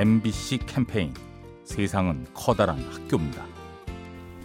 MBC 0.00 0.60
캠페인 0.64 1.12
세상은 1.62 2.24
커다란 2.32 2.78
학교입니다. 2.90 3.44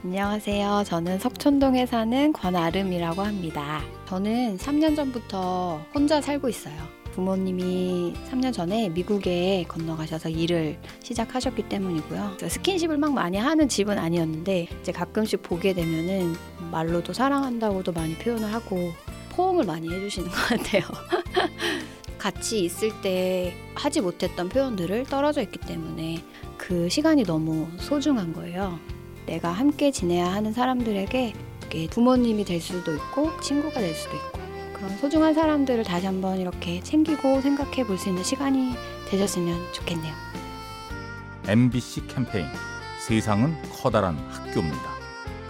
안녕하세요. 0.03 0.83
저는 0.85 1.17
석촌동에 1.19 1.85
사는 1.85 2.33
권아름이라고 2.33 3.21
합니다. 3.21 3.81
저는 4.05 4.57
3년 4.57 4.97
전부터 4.97 5.79
혼자 5.93 6.19
살고 6.19 6.49
있어요. 6.49 6.75
부모님이 7.13 8.15
3년 8.29 8.51
전에 8.51 8.89
미국에 8.89 9.63
건너가셔서 9.69 10.27
일을 10.27 10.77
시작하셨기 11.01 11.69
때문이고요. 11.69 12.37
스킨십을 12.49 12.97
막 12.97 13.13
많이 13.13 13.37
하는 13.37 13.69
집은 13.69 13.97
아니었는데 13.97 14.67
이제 14.81 14.91
가끔씩 14.91 15.41
보게 15.41 15.71
되면은 15.71 16.35
말로도 16.69 17.13
사랑한다고도 17.13 17.93
많이 17.93 18.13
표현을 18.15 18.53
하고 18.53 18.91
포옹을 19.29 19.63
많이 19.63 19.89
해주시는 19.89 20.29
것 20.29 20.35
같아요. 20.35 20.83
같이 22.25 22.63
있을 22.63 22.89
때 23.03 23.55
하지 23.75 24.01
못했던 24.01 24.49
표현들을 24.49 25.03
떨어져 25.03 25.43
있기 25.43 25.59
때문에 25.59 26.23
그 26.57 26.89
시간이 26.89 27.23
너무 27.23 27.67
소중한 27.77 28.33
거예요. 28.33 28.79
내가 29.27 29.51
함께 29.51 29.91
지내야 29.91 30.33
하는 30.33 30.51
사람들에게 30.51 31.33
부모님이 31.91 32.43
될 32.43 32.59
수도 32.61 32.95
있고 32.95 33.39
친구가 33.41 33.79
될 33.79 33.93
수도 33.93 34.15
있고 34.15 34.39
그런 34.73 34.97
소중한 34.97 35.35
사람들을 35.35 35.83
다시 35.83 36.07
한번 36.07 36.39
이렇게 36.39 36.81
챙기고 36.81 37.41
생각해 37.41 37.85
볼 37.85 37.99
수 37.99 38.09
있는 38.09 38.23
시간이 38.23 38.73
되셨으면 39.11 39.59
좋겠네요. 39.73 40.15
MBC 41.47 42.07
캠페인 42.07 42.47
세상은 43.05 43.55
커다란 43.71 44.17
학교입니다. 44.31 44.95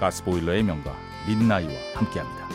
가스보일러의 0.01 0.63
명가 0.63 0.93
민나이와 1.25 1.71
함께합니다. 1.93 2.49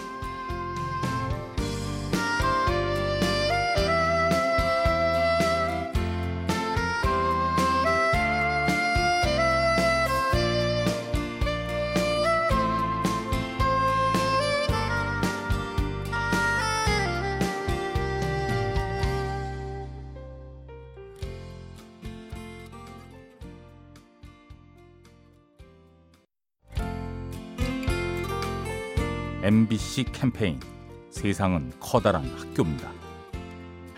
MBC 29.51 30.05
캠페인 30.13 30.61
세상은 31.11 31.73
커다란 31.81 32.25
학교입니다. 32.39 32.89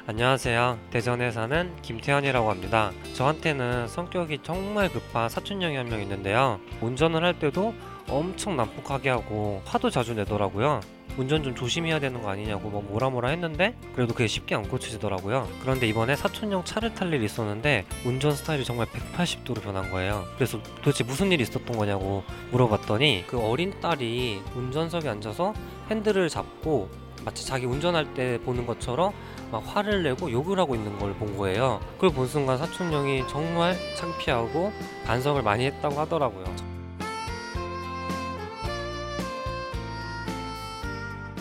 안녕하세요. 0.07 0.79
대전에 0.89 1.31
사는 1.31 1.77
김태현이라고 1.83 2.49
합니다. 2.51 2.91
저한테는 3.13 3.87
성격이 3.87 4.39
정말 4.45 4.89
급한 4.91 5.29
사촌 5.29 5.61
형이 5.61 5.77
한 5.77 5.91
명 5.91 6.01
있는데요. 6.01 6.59
운전을 6.81 7.23
할 7.23 7.39
때도 7.39 7.75
엄청 8.09 8.57
난폭하게 8.57 9.11
하고 9.11 9.61
화도 9.67 9.91
자주 9.91 10.15
내더라고요. 10.15 10.81
운전 11.17 11.43
좀 11.43 11.55
조심해야 11.55 12.01
되는 12.01 12.23
거 12.23 12.31
아니냐고 12.31 12.71
뭐 12.71 12.83
뭐라 12.83 13.11
뭐라 13.11 13.29
했는데 13.31 13.75
그래도 13.95 14.15
그게 14.15 14.27
쉽게 14.27 14.55
안 14.55 14.67
고쳐지더라고요. 14.69 15.49
그런데 15.61 15.87
이번에 15.87 16.17
사촌형 16.17 16.65
차를 16.65 16.95
탈 16.95 17.13
일이 17.13 17.25
있었는데 17.25 17.85
운전 18.05 18.35
스타일이 18.35 18.65
정말 18.65 18.87
180도로 18.87 19.63
변한 19.63 19.91
거예요. 19.91 20.25
그래서 20.37 20.61
도대체 20.83 21.05
무슨 21.05 21.31
일이 21.33 21.43
있었던 21.43 21.77
거냐고 21.77 22.25
물어봤더니 22.51 23.25
그 23.27 23.39
어린 23.39 23.79
딸이 23.81 24.41
운전석에 24.55 25.09
앉아서 25.09 25.53
핸들을 25.91 26.29
잡고 26.29 26.89
마치 27.25 27.47
자기 27.47 27.67
운전할 27.67 28.15
때 28.15 28.39
보는 28.45 28.67
것처럼 28.67 29.13
막 29.53 29.63
화를 29.67 30.03
내고 30.03 30.31
욕을 30.33 30.59
하고 30.59 30.75
있는 30.75 30.99
걸 30.99 31.13
본 31.13 31.37
거예요. 31.37 31.81
그걸 31.97 32.11
본 32.11 32.27
순간 32.27 32.57
사촌 32.59 32.91
형이 32.93 33.29
정말 33.29 33.77
창피하고 33.97 34.73
반성을 35.05 35.41
많이 35.43 35.67
했다고 35.67 36.01
하더라고요. 36.01 36.72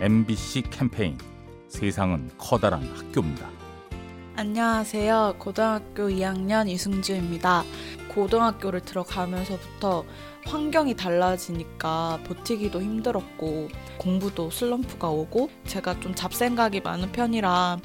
MBC 0.00 0.62
캠페인 0.70 1.18
세상은 1.66 2.30
커다란 2.38 2.84
학교입니다. 2.94 3.50
안녕하세요. 4.36 5.34
고등학교 5.40 6.08
2학년 6.08 6.68
이승주입니다. 6.68 7.64
고등학교를 8.06 8.80
들어가면서부터 8.82 10.04
환경이 10.46 10.94
달라지니까 10.94 12.20
버티기도 12.28 12.80
힘들었고 12.80 13.70
공부도 13.98 14.50
슬럼프가 14.50 15.08
오고 15.08 15.50
제가 15.66 15.98
좀 15.98 16.14
잡생각이 16.14 16.80
많은 16.80 17.10
편이라 17.10 17.78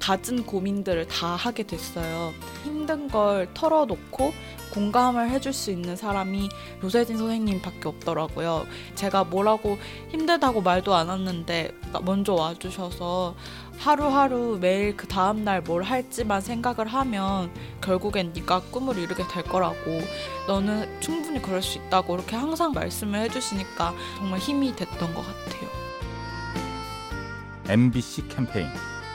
갖은 0.00 0.44
고민들을 0.44 1.06
다 1.08 1.36
하게 1.36 1.62
됐어요. 1.62 2.32
힘든 2.64 3.08
걸 3.08 3.48
털어놓고 3.54 4.32
공감을 4.72 5.30
해줄 5.30 5.52
수 5.52 5.70
있는 5.70 5.96
사람이 5.96 6.48
조세진 6.80 7.18
선생님밖에 7.18 7.88
없더라고요. 7.88 8.66
제가 8.94 9.24
뭐라고 9.24 9.78
힘들다고 10.10 10.62
말도 10.62 10.94
안 10.94 11.10
했는데 11.10 11.72
먼저 12.02 12.34
와주셔서 12.34 13.34
하루하루 13.78 14.58
매일 14.60 14.96
그 14.96 15.08
다음날 15.08 15.62
뭘 15.62 15.82
할지만 15.82 16.40
생각을 16.40 16.86
하면 16.86 17.50
결국엔 17.80 18.32
네가 18.34 18.60
꿈을 18.70 18.98
이루게 18.98 19.26
될 19.28 19.42
거라고 19.42 20.00
너는 20.46 21.00
충분히 21.00 21.40
그럴 21.40 21.62
수 21.62 21.78
있다고 21.78 22.14
이렇게 22.14 22.36
항상 22.36 22.72
말씀을 22.72 23.20
해주시니까 23.22 23.94
정말 24.18 24.38
힘이 24.38 24.76
됐던 24.76 25.14
것 25.14 25.22
같아요. 25.22 25.70
MBC 27.68 28.28
캠페인 28.28 28.68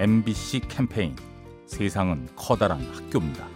MBC 0.00 0.60
캠페인 0.60 1.14
세상은 1.66 2.26
커다란 2.34 2.80
학교입니다. 2.80 3.46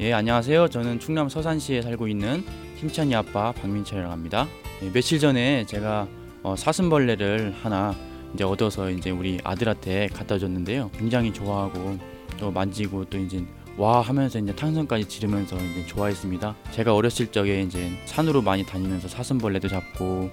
예, 0.00 0.12
안녕하세요. 0.12 0.66
저는 0.66 0.98
충남 0.98 1.28
서산시에 1.28 1.82
살고 1.82 2.08
있는 2.08 2.44
힘찬이 2.78 3.14
아빠 3.14 3.52
박민철이라고 3.52 4.10
합니다. 4.10 4.48
예, 4.82 4.90
며칠 4.90 5.20
전에 5.20 5.66
제가 5.66 6.08
어, 6.42 6.56
사슴벌레를 6.56 7.54
하나 7.62 7.94
이제 8.34 8.42
얻어서 8.42 8.90
이제 8.90 9.10
우리 9.10 9.38
아들한테 9.44 10.08
갖다 10.08 10.36
줬는데요. 10.36 10.90
굉장히 10.98 11.32
좋아하고 11.32 11.96
또 12.40 12.50
만지고 12.50 13.04
또 13.04 13.16
이제 13.16 13.44
와 13.76 14.00
하면서 14.00 14.36
이제 14.40 14.52
탄성까지 14.52 15.04
지르면서 15.04 15.54
이제 15.58 15.86
좋아했습니다. 15.86 16.56
제가 16.72 16.92
어렸을 16.92 17.28
적에 17.28 17.62
이제 17.62 17.88
산으로 18.06 18.42
많이 18.42 18.66
다니면서 18.66 19.06
사슴벌레도 19.06 19.68
잡고 19.68 20.28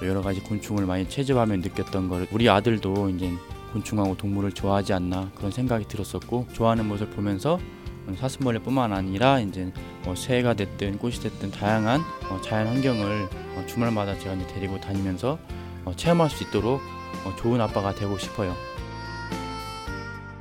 또 0.00 0.08
여러 0.08 0.22
가지 0.22 0.40
곤충을 0.40 0.86
많이 0.86 1.08
채집하며 1.08 1.58
느꼈던 1.58 2.08
걸 2.08 2.26
우리 2.32 2.48
아들도 2.48 3.10
이제 3.10 3.30
곤충하고 3.72 4.16
동물을 4.16 4.52
좋아하지 4.52 4.92
않나 4.92 5.30
그런 5.34 5.50
생각이 5.50 5.86
들었었고 5.86 6.48
좋아하는 6.52 6.86
모습을 6.86 7.14
보면서 7.14 7.58
사슴벌레뿐만 8.18 8.92
아니라 8.92 9.40
이제 9.40 9.72
뭐 10.04 10.14
새가 10.14 10.54
됐든 10.54 10.98
꽃이 10.98 11.16
됐든 11.16 11.50
다양한 11.52 12.00
어, 12.28 12.40
자연 12.40 12.66
환경을 12.68 13.28
어, 13.56 13.64
주말마다 13.66 14.18
제가 14.18 14.34
이제 14.34 14.46
데리고 14.48 14.80
다니면서 14.80 15.38
어, 15.84 15.92
체험할 15.94 16.30
수 16.30 16.44
있도록 16.44 16.80
좋은 17.38 17.60
아빠가 17.60 17.94
되고 17.94 18.18
싶어요. 18.18 18.54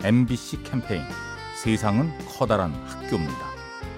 MBC 0.03 0.63
캠페인 0.63 1.03
세상은 1.61 2.11
커다란 2.25 2.73
학교입니다. 2.85 3.49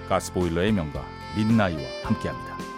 가스보일러의 0.08 0.72
명가 0.72 1.02
민나이와 1.36 1.80
함께합니다. 2.04 2.71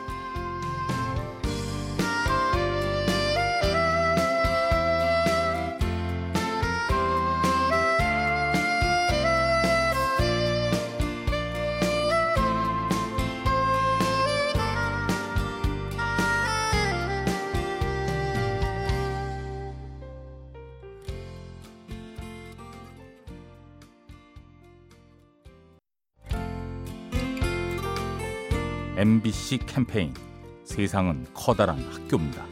MBC 28.96 29.58
캠페인 29.66 30.14
세상은 30.62 31.26
커다란 31.34 31.80
학교입니다. 31.90 32.46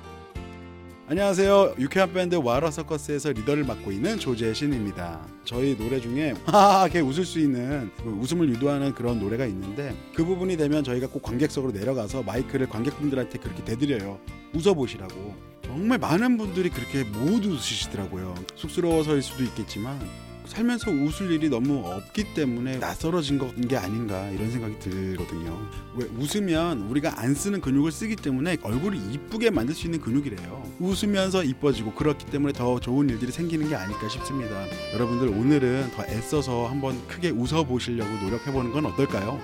안녕하세요. 1.09 1.77
유쾌한 1.79 2.13
밴드 2.13 2.35
와라 2.35 2.69
서커스에서 2.69 3.31
리더를 3.31 3.63
맡고 3.63 3.93
있는 3.93 4.19
조재신입니다. 4.19 5.25
저희 5.45 5.77
노래 5.77 6.01
중에 6.01 6.35
하하하게 6.47 6.99
웃을 6.99 7.25
수 7.25 7.39
있는 7.39 7.93
그 8.03 8.11
웃음을 8.11 8.49
유도하는 8.49 8.93
그런 8.93 9.21
노래가 9.21 9.47
있는데 9.47 9.95
그 10.17 10.25
부분이 10.25 10.57
되면 10.57 10.83
저희가 10.83 11.07
꼭 11.07 11.23
관객석으로 11.23 11.71
내려가서 11.71 12.25
마이크를 12.25 12.69
관객분들한테 12.69 13.39
그렇게 13.39 13.63
대드려요. 13.65 14.19
웃어보시라고. 14.53 15.37
정말 15.63 15.99
많은 15.99 16.39
분들이 16.39 16.71
그렇게 16.71 17.05
못 17.05 17.45
웃으시더라고요. 17.45 18.35
쑥스러워서일 18.57 19.23
수도 19.23 19.45
있겠지만 19.45 20.01
살면서 20.47 20.91
웃을 20.91 21.31
일이 21.31 21.49
너무 21.49 21.87
없기 21.87 22.35
때문에 22.35 22.79
낯설어진 22.79 23.39
게 23.69 23.77
아닌가 23.77 24.29
이런 24.31 24.51
생각이 24.51 24.79
들거든요. 24.79 25.59
왜 25.95 26.07
웃으면 26.19 26.83
우리가 26.83 27.21
안 27.21 27.35
쓰는 27.35 27.61
근육을 27.61 27.93
쓰기 27.93 28.17
때문에 28.17 28.59
얼굴을 28.63 28.99
이쁘게 29.13 29.51
만들 29.51 29.75
수 29.75 29.87
있는 29.87 30.01
근육이래요. 30.01 30.63
웃으면서 30.81 31.45
이뻐지고 31.45 31.95
그렇기 31.95 32.27
때문에 32.27 32.53
더 32.53 32.79
좋은 32.81 33.09
일들이 33.09 33.33
생기는 33.33 33.69
게 33.69 33.77
아닐까 33.77 34.09
싶습니다. 34.09 34.55
여러분들 34.95 35.29
오늘은 35.29 35.93
더 35.95 36.05
애써서 36.07 36.67
한번 36.67 37.07
크게 37.07 37.31
웃어 37.31 37.65
보시려고 37.65 38.11
노력해 38.23 38.53
보는 38.53 38.73
건 38.73 38.87
어떨까요? 38.87 39.41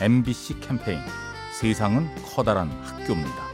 MBC 0.00 0.60
캠페인 0.60 0.98
세상은 1.52 2.08
커다란 2.24 2.68
학교입니다. 2.82 3.52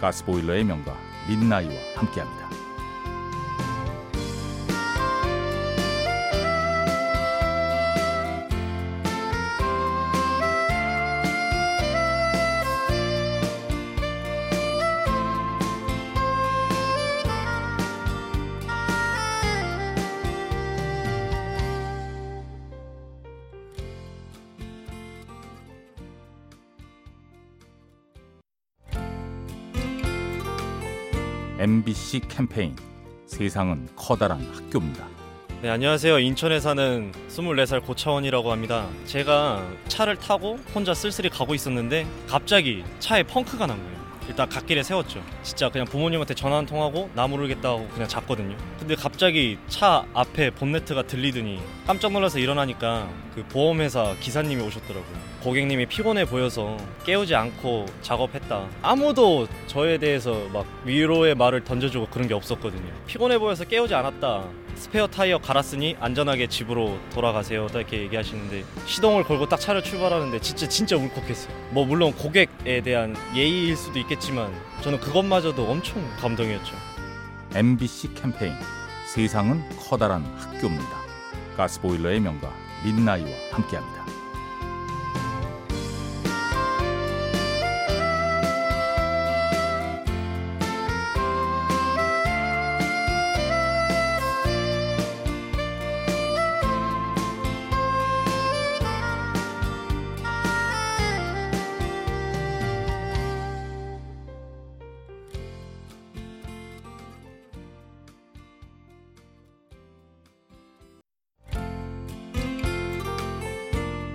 가스보일러의 0.00 0.64
명가 0.64 0.96
민나이와 1.28 1.74
함께합니다. 1.96 2.59
MBC 31.60 32.20
캠페인 32.26 32.74
세상은 33.26 33.86
커다란 33.94 34.40
학교입니다. 34.50 35.06
네, 35.60 35.68
안녕하세요. 35.68 36.18
인천에 36.18 36.58
사는 36.58 37.12
24살 37.28 37.84
고차원이라고 37.84 38.50
합니다. 38.50 38.88
제가 39.04 39.70
차를 39.86 40.16
타고 40.16 40.58
혼자 40.74 40.94
쓸쓸히 40.94 41.28
가고 41.28 41.54
있었는데 41.54 42.06
갑자기 42.26 42.82
차에 42.98 43.24
펑크가 43.24 43.66
난 43.66 43.76
거예요. 43.76 43.99
일단 44.28 44.48
갓길에 44.48 44.82
세웠죠. 44.82 45.22
진짜 45.42 45.68
그냥 45.68 45.86
부모님한테 45.86 46.34
전화 46.34 46.56
한 46.56 46.66
통하고 46.66 47.10
나 47.14 47.26
모르겠다고 47.26 47.88
그냥 47.88 48.08
잤거든요. 48.08 48.56
근데 48.78 48.94
갑자기 48.94 49.58
차 49.68 50.04
앞에 50.14 50.50
본네트가 50.50 51.04
들리더니 51.04 51.60
깜짝 51.86 52.12
놀라서 52.12 52.38
일어나니까 52.38 53.08
그 53.34 53.44
보험회사 53.46 54.14
기사님이 54.20 54.62
오셨더라고요. 54.62 55.30
고객님이 55.42 55.86
피곤해 55.86 56.26
보여서 56.26 56.76
깨우지 57.04 57.34
않고 57.34 57.86
작업했다. 58.02 58.68
아무도 58.82 59.48
저에 59.66 59.98
대해서 59.98 60.46
막 60.52 60.66
위로의 60.84 61.34
말을 61.34 61.64
던져주고 61.64 62.06
그런 62.06 62.28
게 62.28 62.34
없었거든요. 62.34 62.92
피곤해 63.06 63.38
보여서 63.38 63.64
깨우지 63.64 63.94
않았다. 63.94 64.44
스페어 64.80 65.08
타이어 65.08 65.36
갈았으니 65.36 65.96
안전하게 66.00 66.46
집으로 66.46 66.98
돌아가세요. 67.12 67.66
딱 67.66 67.80
이렇게 67.80 68.00
얘기하시는데 68.00 68.64
시동을 68.86 69.24
걸고 69.24 69.46
딱 69.46 69.60
차를 69.60 69.84
출발하는데 69.84 70.40
진짜 70.40 70.66
진짜 70.66 70.96
울컥했어요. 70.96 71.54
뭐 71.70 71.84
물론 71.84 72.14
고객에 72.14 72.80
대한 72.82 73.14
예의일 73.34 73.76
수도 73.76 73.98
있겠지만 73.98 74.50
저는 74.80 74.98
그것마저도 75.00 75.70
엄청 75.70 76.02
감동이었죠. 76.16 76.74
MBC 77.54 78.14
캠페인 78.14 78.54
세상은 79.06 79.62
커다란 79.78 80.24
학교입니다. 80.38 80.98
가스보일러의 81.58 82.20
명가 82.20 82.50
민나이와 82.82 83.28
함께합니다. 83.52 84.19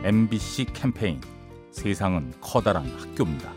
MBC 0.05 0.65
캠페인 0.65 1.19
세상은 1.71 2.31
커다란 2.39 2.85
학교입니다. 2.95 3.51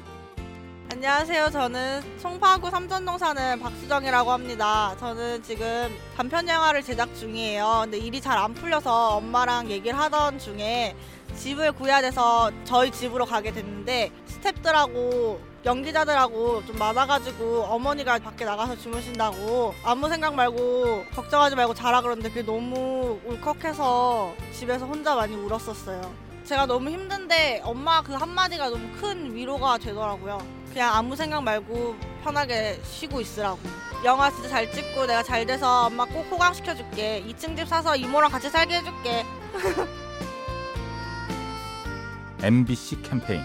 안녕하세요. 0.91 1.51
저는 1.51 2.01
송파구 2.21 2.71
삼전동 2.71 3.19
사는 3.19 3.61
박수정이라고 3.61 4.33
합니다. 4.33 4.97
저는 4.99 5.43
지금 5.43 5.95
단편 6.17 6.49
영화를 6.49 6.83
제작 6.83 7.15
중이에요. 7.15 7.81
근데 7.83 7.99
일이 7.99 8.19
잘 8.19 8.39
안 8.39 8.55
풀려서 8.55 9.17
엄마랑 9.17 9.71
얘기를 9.71 9.99
하던 9.99 10.39
중에 10.39 10.97
집을 11.37 11.73
구해야 11.73 12.01
돼서 12.01 12.51
저희 12.65 12.91
집으로 12.91 13.27
가게 13.27 13.53
됐는데 13.53 14.11
스탭들하고 14.27 15.39
연기자들하고 15.67 16.65
좀 16.65 16.79
많아가지고 16.79 17.65
어머니가 17.65 18.19
밖에 18.21 18.47
나가서 18.47 18.79
주무신다고 18.79 19.75
아무 19.85 20.09
생각 20.09 20.35
말고 20.35 21.05
걱정하지 21.15 21.57
말고 21.57 21.75
자라 21.75 22.01
그러는데 22.01 22.31
그게 22.31 22.41
너무 22.43 23.21
울컥해서 23.27 24.35
집에서 24.55 24.87
혼자 24.87 25.15
많이 25.15 25.37
울었었어요. 25.37 26.28
제가 26.49 26.65
너무 26.65 26.89
힘든데 26.89 27.61
엄마 27.63 28.01
그 28.01 28.15
한마디가 28.15 28.71
너무 28.71 28.89
큰 28.99 29.35
위로가 29.35 29.77
되더라고요. 29.77 30.39
그냥 30.73 30.95
아무 30.95 31.15
생각 31.15 31.43
말고 31.43 31.95
편하게 32.25 32.81
쉬고 32.85 33.21
있으라고. 33.21 33.59
영화 34.03 34.31
진짜 34.31 34.49
잘 34.49 34.73
찍고 34.73 35.05
내가 35.05 35.23
잘 35.23 35.45
돼서 35.45 35.85
엄마 35.85 36.07
꼭 36.07 36.27
호강시켜줄게. 36.31 37.23
2층 37.29 37.55
집 37.55 37.69
사서 37.69 37.97
이모랑 37.97 38.31
같이 38.31 38.49
살게 38.49 38.77
해줄게. 38.77 39.27
MBC 42.43 43.03
캠페인 43.03 43.43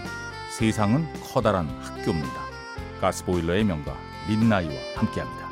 세상은 0.56 1.06
커다란 1.24 1.68
학교입니다. 1.82 2.40
가스보일러의 3.02 3.64
명가 3.64 3.94
민나이와 4.28 4.72
함께합니다. 4.96 5.43